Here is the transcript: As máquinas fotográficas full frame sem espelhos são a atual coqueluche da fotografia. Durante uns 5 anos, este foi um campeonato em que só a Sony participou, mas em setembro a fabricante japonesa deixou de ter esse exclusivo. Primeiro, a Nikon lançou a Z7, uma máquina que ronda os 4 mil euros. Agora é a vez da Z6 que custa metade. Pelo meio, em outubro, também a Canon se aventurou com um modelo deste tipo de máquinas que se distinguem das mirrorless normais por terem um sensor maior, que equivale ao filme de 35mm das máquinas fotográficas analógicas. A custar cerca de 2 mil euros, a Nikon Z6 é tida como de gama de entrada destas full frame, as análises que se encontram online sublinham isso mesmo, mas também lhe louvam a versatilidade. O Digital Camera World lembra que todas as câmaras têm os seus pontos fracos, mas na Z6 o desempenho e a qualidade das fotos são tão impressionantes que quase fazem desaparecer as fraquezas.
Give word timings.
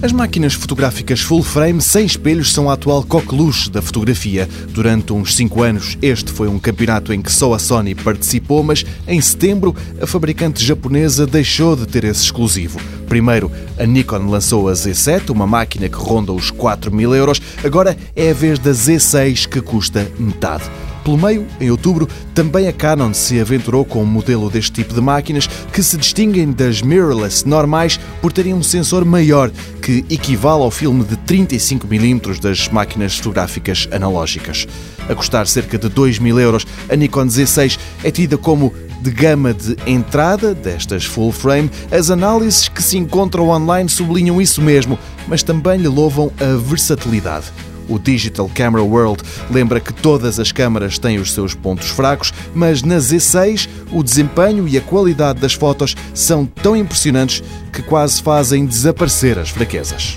As 0.00 0.12
máquinas 0.12 0.54
fotográficas 0.54 1.20
full 1.20 1.42
frame 1.42 1.80
sem 1.80 2.06
espelhos 2.06 2.52
são 2.52 2.70
a 2.70 2.74
atual 2.74 3.02
coqueluche 3.02 3.68
da 3.68 3.82
fotografia. 3.82 4.48
Durante 4.68 5.12
uns 5.12 5.34
5 5.34 5.60
anos, 5.60 5.98
este 6.00 6.30
foi 6.30 6.46
um 6.46 6.56
campeonato 6.56 7.12
em 7.12 7.20
que 7.20 7.32
só 7.32 7.52
a 7.52 7.58
Sony 7.58 7.96
participou, 7.96 8.62
mas 8.62 8.86
em 9.08 9.20
setembro 9.20 9.74
a 10.00 10.06
fabricante 10.06 10.64
japonesa 10.64 11.26
deixou 11.26 11.74
de 11.74 11.84
ter 11.84 12.04
esse 12.04 12.22
exclusivo. 12.22 12.78
Primeiro, 13.08 13.50
a 13.76 13.84
Nikon 13.84 14.28
lançou 14.30 14.68
a 14.68 14.72
Z7, 14.72 15.30
uma 15.30 15.48
máquina 15.48 15.88
que 15.88 15.96
ronda 15.96 16.32
os 16.32 16.48
4 16.52 16.94
mil 16.94 17.12
euros. 17.12 17.42
Agora 17.64 17.96
é 18.14 18.30
a 18.30 18.34
vez 18.34 18.60
da 18.60 18.70
Z6 18.70 19.48
que 19.48 19.60
custa 19.60 20.08
metade. 20.16 20.70
Pelo 21.08 21.16
meio, 21.16 21.46
em 21.58 21.70
outubro, 21.70 22.06
também 22.34 22.68
a 22.68 22.72
Canon 22.72 23.14
se 23.14 23.40
aventurou 23.40 23.82
com 23.82 24.02
um 24.02 24.06
modelo 24.06 24.50
deste 24.50 24.72
tipo 24.72 24.92
de 24.92 25.00
máquinas 25.00 25.46
que 25.72 25.82
se 25.82 25.96
distinguem 25.96 26.52
das 26.52 26.82
mirrorless 26.82 27.48
normais 27.48 27.98
por 28.20 28.30
terem 28.30 28.52
um 28.52 28.62
sensor 28.62 29.06
maior, 29.06 29.50
que 29.80 30.04
equivale 30.10 30.64
ao 30.64 30.70
filme 30.70 31.02
de 31.02 31.16
35mm 31.16 32.38
das 32.40 32.68
máquinas 32.68 33.16
fotográficas 33.16 33.88
analógicas. 33.90 34.66
A 35.08 35.14
custar 35.14 35.46
cerca 35.46 35.78
de 35.78 35.88
2 35.88 36.18
mil 36.18 36.38
euros, 36.38 36.66
a 36.90 36.94
Nikon 36.94 37.24
Z6 37.24 37.78
é 38.04 38.10
tida 38.10 38.36
como 38.36 38.74
de 39.00 39.10
gama 39.10 39.54
de 39.54 39.78
entrada 39.86 40.54
destas 40.54 41.06
full 41.06 41.32
frame, 41.32 41.70
as 41.90 42.10
análises 42.10 42.68
que 42.68 42.82
se 42.82 42.98
encontram 42.98 43.48
online 43.48 43.88
sublinham 43.88 44.42
isso 44.42 44.60
mesmo, 44.60 44.98
mas 45.26 45.42
também 45.42 45.78
lhe 45.78 45.88
louvam 45.88 46.30
a 46.38 46.54
versatilidade. 46.58 47.46
O 47.88 47.98
Digital 47.98 48.50
Camera 48.54 48.82
World 48.82 49.22
lembra 49.50 49.80
que 49.80 49.92
todas 49.92 50.38
as 50.38 50.52
câmaras 50.52 50.98
têm 50.98 51.18
os 51.18 51.32
seus 51.32 51.54
pontos 51.54 51.88
fracos, 51.88 52.32
mas 52.54 52.82
na 52.82 52.96
Z6 52.96 53.68
o 53.90 54.02
desempenho 54.02 54.68
e 54.68 54.76
a 54.76 54.80
qualidade 54.80 55.40
das 55.40 55.54
fotos 55.54 55.96
são 56.12 56.44
tão 56.44 56.76
impressionantes 56.76 57.42
que 57.72 57.82
quase 57.82 58.22
fazem 58.22 58.66
desaparecer 58.66 59.38
as 59.38 59.48
fraquezas. 59.48 60.14